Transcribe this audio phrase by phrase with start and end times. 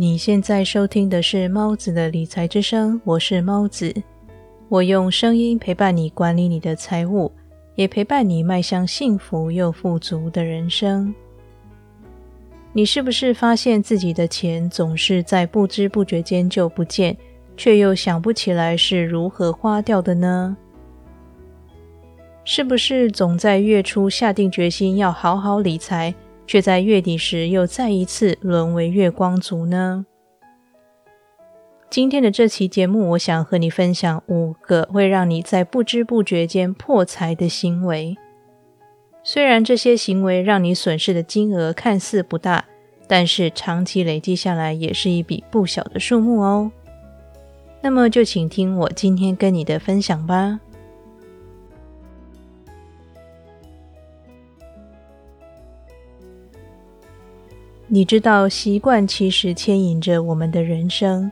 [0.00, 3.94] 你现在收听的是猫子的理财之声，我是猫子，
[4.70, 7.30] 我用声音陪伴你管理你的财务，
[7.74, 11.14] 也陪伴你迈向幸福又富足的人生。
[12.72, 17.14] 你是不是发现自己的钱总是在不知不觉间就不见，
[17.54, 20.56] 却又想不起来是如何花掉的呢？
[22.46, 26.14] 是不是总在月初下定决心要好好理财？
[26.50, 30.04] 却在月底时又再一次沦为月光族呢？
[31.88, 38.16] 今天的这期节目，我想和你分享五个会让你在不知不觉间破财的行为。
[39.22, 42.64] 虽然这些行为让你损失的金额看似不大，
[43.06, 46.72] 但是长期累积下来也是一笔不小的数目哦。
[47.80, 50.58] 那么就请听我今天跟你的分享吧。
[57.92, 61.28] 你知道，习惯其实牵引着我们的人生。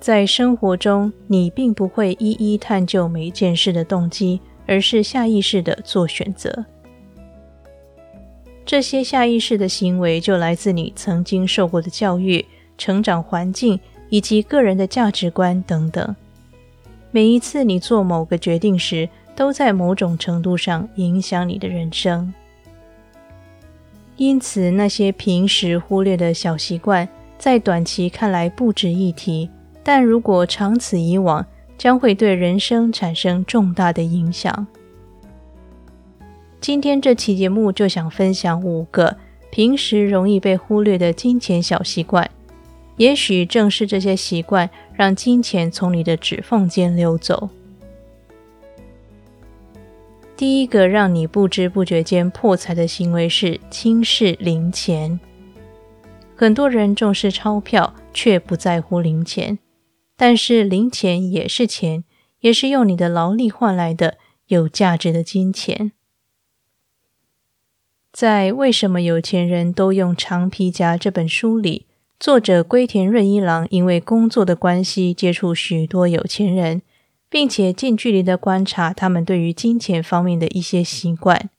[0.00, 6.66] 在生活中，你并不会一一探究每件事的动机，而是下意识的做选择。
[8.66, 12.44] 这些下意识的行为就来自你曾经受过的教育、
[12.76, 16.16] 成长环境以及个人的价值观等等。
[17.12, 22.34] 每一次你做某个决定时，都在某种程度上影响你的人生。
[24.18, 29.48] 因此，那些平时忽略的小习惯，在短期看来不值一提，
[29.84, 31.46] 但如果长此以往，
[31.78, 34.66] 将会对人生产生重大的影响。
[36.60, 39.16] 今天这期节目就想分享五个
[39.52, 42.28] 平时容易被忽略的金钱小习惯，
[42.96, 47.48] 也许正是这些习惯，让金钱从你的指缝间溜走。
[50.38, 55.18] 第一个让你不知不觉间破财的行为是轻视零钱。
[56.36, 59.58] 很多人重视钞票，却不在乎零钱。
[60.16, 62.04] 但是零钱也是钱，
[62.38, 64.16] 也是用你的劳力换来的
[64.46, 65.90] 有价值的金钱。
[68.12, 71.86] 在《为什么有钱人都用长皮夹》这本书里，
[72.20, 76.82] 作者龟田润一郎因为工作的关系，接触许多有钱人。
[77.30, 81.50] 并且近距离的观察他们对于金钱方面的一些习惯，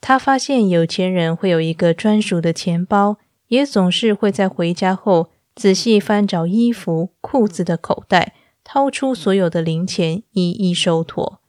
[0.00, 3.18] 他发现有钱人会有一个专属的钱包，
[3.48, 8.34] 也总是会在回家后仔细翻找衣服、裤子的口袋，
[8.64, 11.40] 掏出所有的零钱，一一收妥。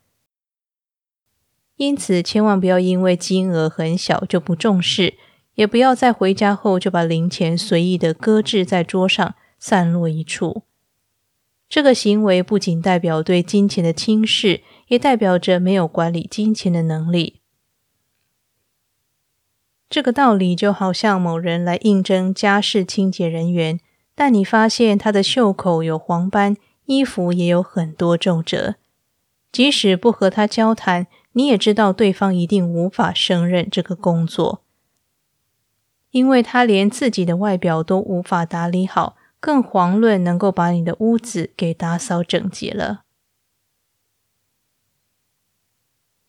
[1.77, 5.15] 因此，千万不要因为金额很小就不重视，
[5.55, 10.64] 也不要在回家后就把零钱随意的搁置在桌上，散落一处。
[11.67, 17.41] 这个行为不仅代表对金钱的轻视，也代表着没有管理金钱的能力。
[19.89, 23.79] 这个道理就好像某人来应征家事清洁人员，
[24.13, 26.55] 但你发现他的袖口有黄斑，
[26.85, 28.75] 衣服也有很多皱褶。
[29.51, 34.63] 即使不和他交谈，你也知道对方一定无法胜任这个工作，
[36.11, 39.15] 因为他连自己的外表都无法打理好。
[39.45, 43.03] 更遑论能够把你的屋子给打扫整洁了。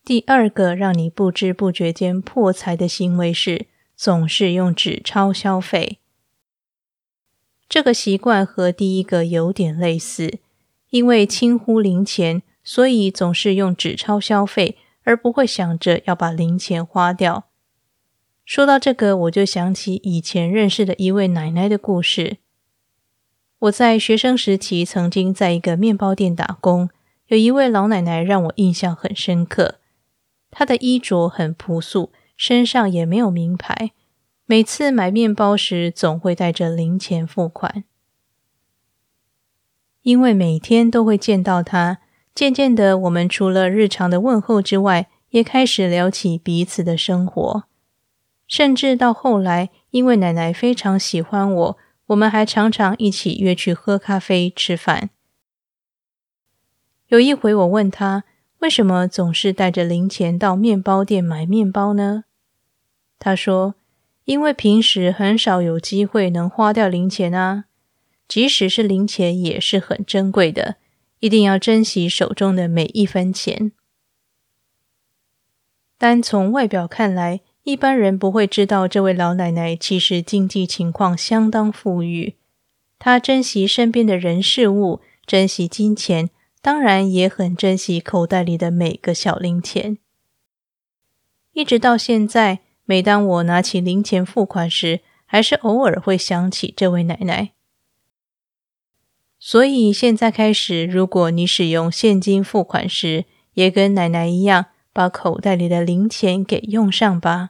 [0.05, 5.97] 第二个让你不知不觉间破财的行为是，总是用纸钞消费。
[7.67, 10.37] 这个习惯和第一个有点类似，
[10.91, 17.47] 因为轻忽零钱，所以总是用纸钞消费，而不会想着要把零钱花掉。
[18.45, 22.37] 说到这个，我就想起以前认识的一位奶奶的故事。
[23.59, 26.89] 我在学生时期曾经在一个面包店打工，
[27.25, 29.79] 有一位老奶奶让我印象很深刻。
[30.51, 33.93] 她的衣着很朴素，身上也没有名牌。
[34.45, 37.83] 每次买面包时，总会带着零钱付款。
[40.03, 41.97] 因为每天都会见到她，
[42.35, 47.63] 渐渐的，我们除了日常的问候之外，也开始聊起彼此的生活。
[48.47, 51.77] 甚至到后来，因为奶奶非常喜欢我。
[52.07, 55.09] 我们还常常一起约去喝咖啡、吃饭。
[57.07, 58.23] 有一回，我问他
[58.59, 62.23] 为什么总是带着零钱到面包店买面包呢？
[63.19, 63.75] 他说
[64.25, 67.65] ：“因为平时很少有机会能花掉零钱啊，
[68.27, 70.77] 即使是零钱也是很珍贵的，
[71.19, 73.71] 一定要珍惜手中的每一分钱。”
[75.97, 77.41] 单从外表看来。
[77.67, 82.35] 一般人不会知道，这位老奶奶其实经济情况相当富裕。
[82.97, 86.29] 她珍惜身边的人事物，珍惜金钱，
[86.61, 89.97] 当然也很珍惜口袋里的每个小零钱。
[91.51, 97.51] 一直到现在，每当我拿起零钱付款时，还是偶尔会想起这位奶奶。
[99.37, 103.25] 所以现在开始，如果你使用现金付款时，
[103.55, 107.49] 也跟奶奶一样，把口袋里的零钱给用上吧。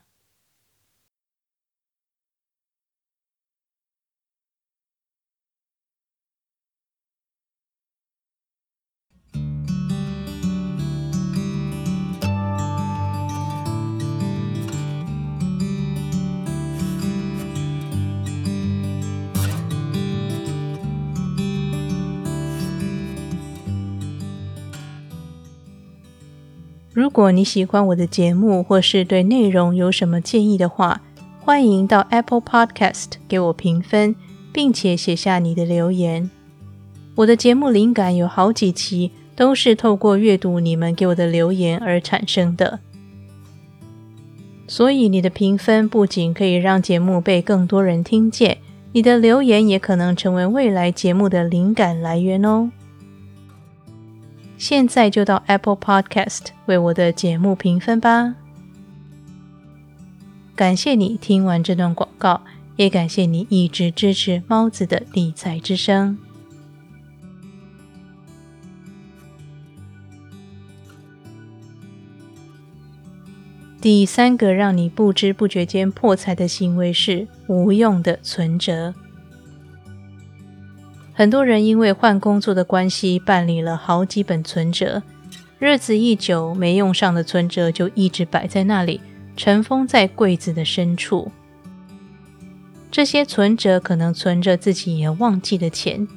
[26.98, 31.00] 如果你喜欢我的节目，或是对内容有什么建议的话，
[31.40, 34.16] 欢迎到 Apple Podcast 给我评分，
[34.52, 36.28] 并且写下你的留言。
[37.14, 42.80] 我的节目灵感有好几期都是透过阅读你们给我的留言而产生的，
[44.68, 48.58] 所以你的评分不仅可以让节目被更多人听见，
[48.94, 52.72] 你的留言也可能成为未来节目的灵感来源哦。
[54.58, 58.36] 现在就到 Apple Podcast 为我的节目评分吧！
[60.56, 62.42] 感谢你听完这段广告，
[62.76, 66.18] 也感谢你一直支持猫子的理财之声。
[73.80, 78.96] 第三个让你不知不觉间破财的行为是无用的存折。
[81.18, 85.02] 很多人因为换工作的关系，办理了好几本存折，
[85.58, 89.02] 日子一久，没用上的存折就一直摆在那里，
[89.36, 91.32] 尘封在柜子的深处。
[92.92, 96.08] 这些存折可能存着自己也忘记的钱。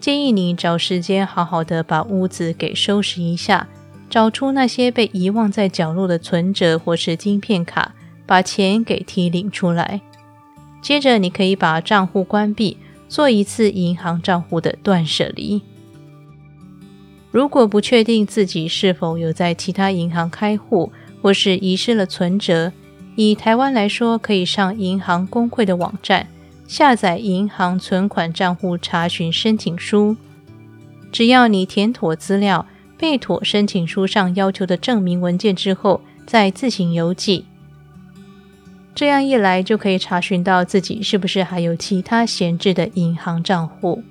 [0.00, 3.68] 建议你找时间好好的把屋子给收拾一下，
[4.10, 7.94] 找出那些被遗忘在角落的存折或是金片卡，
[8.26, 10.00] 把钱给提领出来。
[10.82, 12.78] 接着，你可以把账户关闭。
[13.08, 15.62] 做一次银行账户的断舍离。
[17.30, 22.72] 如果不确定自己是否有在其他银行开户，或是遗失了存折，
[23.16, 26.28] 以台湾来说，可以上银行工会的网站
[26.66, 30.16] 下载银行存款账户查询申请书。
[31.10, 32.66] 只要你填妥资料，
[32.96, 37.44] 备妥申请书上要求的证明文件之后，再自行邮寄。
[38.98, 44.02] 这样一来，就可以查询到自己是不是还有其他闲置的银行账户。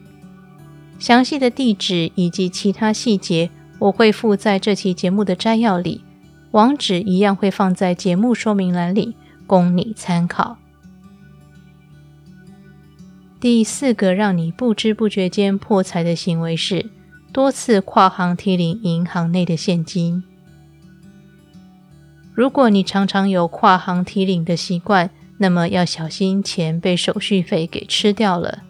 [0.98, 3.50] 详细的地址以及其他细节，
[3.80, 6.06] 我会附在这期节目的摘要里，
[6.51, 10.57] 网址一样会放在节目说明栏里，供你参考。
[13.42, 16.90] 第四个让你不知不觉间破财的行为是
[17.33, 20.24] 多次跨行提领银行内的现金。
[22.38, 28.62] 如果你常常有跨行提领的习惯，那么要小心钱被手续费给吃掉了。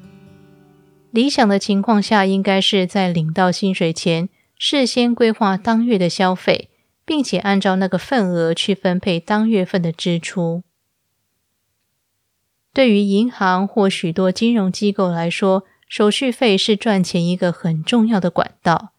[1.12, 6.70] 理想的情况下，应该是在领到薪水前，事先规划当月的消费，
[7.04, 10.64] 并且按照那个份额去分配当月份的支出。
[12.72, 18.94] 对于银行或许多金融机构来说，手续费是赚钱一个很重要的管道。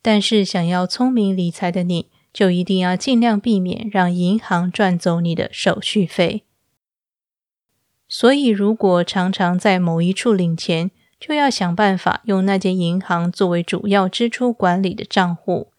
[0.00, 6.42] 但是，想要聪明理财的你，就一定要尽量避免让银行赚走你的手续费。
[8.08, 15.70] 所以，如果常常在某一处领钱，就要想办法用那间银行作为主要支出管理的账户。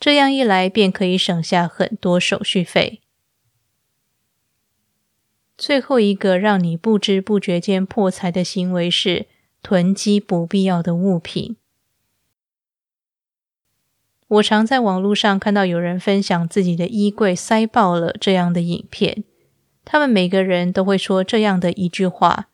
[0.00, 3.00] 这样一来，便可以省下很多手续费。
[5.56, 9.26] 最后一个让你不知不觉间破财的行为是
[9.62, 11.56] 囤积不必要的物品。
[14.26, 19.22] 我常在网络上看到有人分享自己的衣柜塞爆了这样的影片，
[19.84, 22.48] 他们每个人都会说这样的一句话：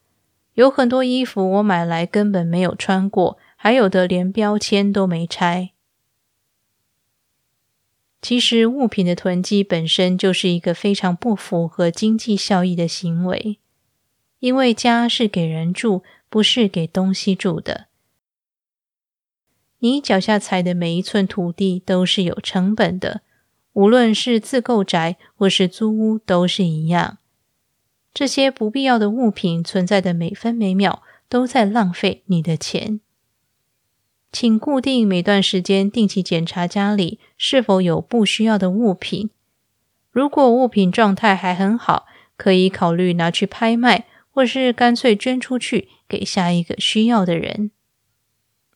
[0.54, 5.70] 有很多衣服我买来根本没有穿过，还有的连标签都没拆。
[8.20, 13.58] 其实物品的囤积本身就是一个非常不符合经济效益的行为，
[14.40, 17.86] 因为家是给人住，不是给东西住的。
[19.80, 23.22] 你脚下踩的每一寸土地都是有成本的，
[23.72, 27.18] 无论是自购宅或是租屋都是一样。
[28.12, 33.00] 这些不必要的物品存在的每分每秒都在浪费你的钱。
[34.32, 39.30] 请固定每段时间定期检查家里是否有不需要的物品。
[40.10, 42.06] 如果物品状态还很好，
[42.36, 47.70] 可以考虑拿去拍卖，或是干脆捐出去给下一个需要的人。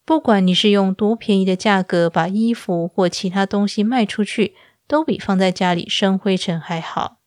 [0.04, 4.54] 不管你是用多便宜的价格把衣服或其他东西卖出去，
[4.86, 7.18] 都比放在家里生灰尘还好。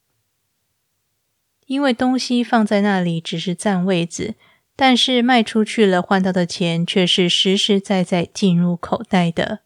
[1.66, 4.36] 因为东西放在那里只是占位子，
[4.76, 9.62] 但是卖出去了换到的钱却是实实在在进入口袋的。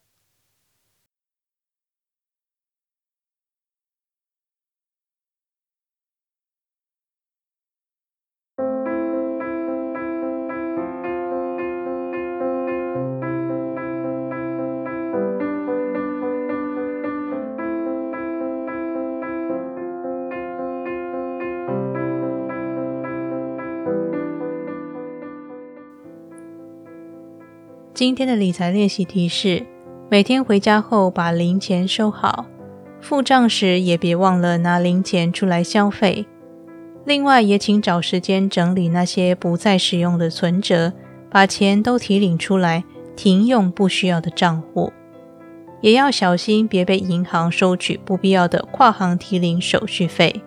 [28.02, 29.64] 今天的理财练习题是：
[30.10, 32.48] 每天回家后把零钱收好，
[33.00, 36.26] 付账时也别忘了拿零钱出来消费。
[37.06, 40.94] 另外，也请找时间整理那些不再使用的存折，
[41.30, 42.84] 把钱都提领出来，
[43.16, 44.92] 停用不需要的账户。
[45.82, 50.42] 也要小心，别被银行收取不必要的跨行提领手续费。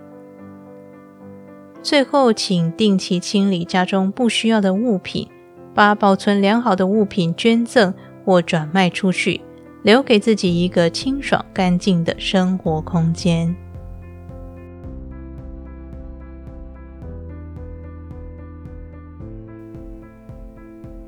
[1.85, 5.29] 最后，请定期清理家中不需要的物品。
[5.75, 7.93] 把保存良好的物品捐赠
[8.25, 9.41] 或转卖出去，
[9.83, 13.55] 留给自己一个清爽干净的生活空间。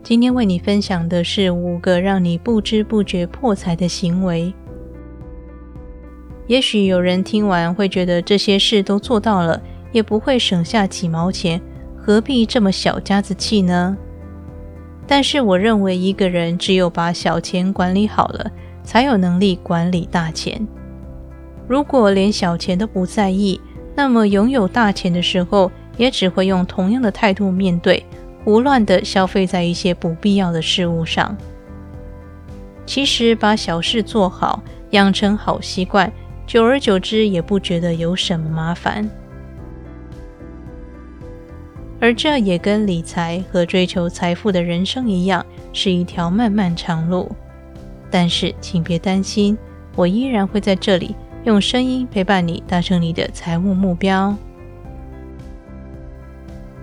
[0.02, 4.54] 今天为你分享的是五个让你不知不觉破财的行为。
[6.46, 11.60] 也许有人听完会觉得这些事都做到了，也不会省下几毛钱，
[11.96, 13.98] 何必这么小家子气呢？
[15.06, 18.50] 但是我认为，一个人只有把小钱管理好了，
[18.82, 20.66] 才有能力管理大钱。
[21.68, 23.60] 如果连小钱都不在意，
[23.94, 28.04] 那么拥有大钱的时候，也只会用同样的态度面对，
[28.44, 31.36] 胡乱的消费在一些不必要的事物上。
[32.84, 36.12] 其实，把小事做好，养成好习惯，
[36.46, 39.08] 久而久之也不觉得有什么麻烦。
[42.06, 47.28] 而这也跟理财和追求财富的人生一样，是一条漫漫长路。
[48.12, 49.58] 但是，请别担心，
[49.96, 54.32] 我依然会在这里用声音陪伴你，达成你的财务目标。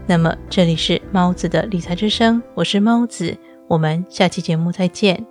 [0.06, 3.38] 那么，这里是猫子的理财之声，我是猫子，
[3.70, 5.26] 我们下期节目再见。